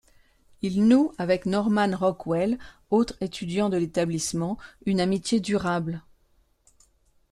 Il 0.63 0.87
noue 0.87 1.13
avec 1.19 1.45
Norman 1.45 1.95
Rockwell, 1.95 2.57
autre 2.89 3.13
étudiant 3.21 3.69
de 3.69 3.77
l'établissement, 3.77 4.57
une 4.87 4.99
amitié 4.99 5.39
durable. 5.39 6.01